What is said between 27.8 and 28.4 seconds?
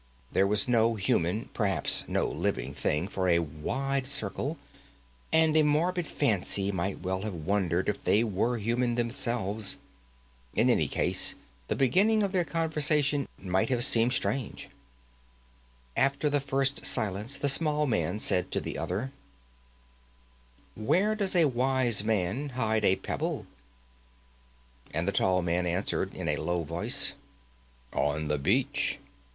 "On the